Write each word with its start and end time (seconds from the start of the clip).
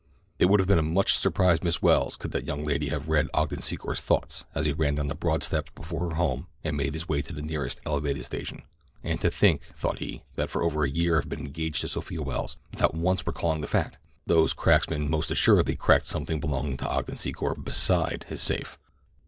It 0.39 0.45
would 0.47 0.59
have 0.59 0.65
been 0.67 0.79
a 0.79 0.81
much 0.81 1.13
surprised 1.15 1.63
Miss 1.63 1.83
Welles 1.83 2.17
could 2.17 2.31
that 2.31 2.47
young 2.47 2.65
lady 2.65 2.89
have 2.89 3.07
read 3.07 3.29
Ogden 3.35 3.59
Secor's 3.61 4.01
thoughts 4.01 4.45
as 4.55 4.65
he 4.65 4.73
ran 4.73 4.95
down 4.95 5.05
the 5.05 5.13
broad 5.13 5.43
steps 5.43 5.69
before 5.75 6.09
her 6.09 6.15
home 6.15 6.47
and 6.63 6.75
made 6.75 6.95
his 6.95 7.07
way 7.07 7.21
to 7.21 7.31
the 7.31 7.39
nearest 7.43 7.79
elevated 7.85 8.25
station. 8.25 8.63
"And 9.03 9.21
to 9.21 9.29
think," 9.29 9.61
thought 9.75 9.99
he, 9.99 10.23
"that 10.37 10.49
for 10.49 10.63
over 10.63 10.83
a 10.83 10.89
year 10.89 11.17
I 11.17 11.17
have 11.19 11.29
been 11.29 11.41
engaged 11.45 11.81
to 11.81 11.87
Sophia 11.87 12.23
Welles 12.23 12.57
without 12.71 12.95
once 12.95 13.27
recalling 13.27 13.61
the 13.61 13.67
fact! 13.67 13.99
Those 14.25 14.53
cracksmen 14.55 15.07
most 15.07 15.29
assuredly 15.29 15.75
cracked 15.75 16.07
something 16.07 16.39
belonging 16.39 16.77
to 16.77 16.89
Ogden 16.89 17.13
Secor 17.13 17.63
beside 17.63 18.25
his 18.27 18.41
safe." 18.41 18.79